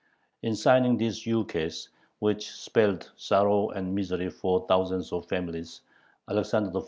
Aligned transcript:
In 0.41 0.55
signing 0.55 0.97
this 0.97 1.27
ukase, 1.27 1.89
which 2.17 2.49
spelled 2.49 3.11
sorrow 3.17 3.69
and 3.69 3.93
misery 3.93 4.31
for 4.31 4.65
thousands 4.67 5.11
of 5.13 5.27
families, 5.27 5.81
Alexander 6.27 6.71
I. 6.75 6.79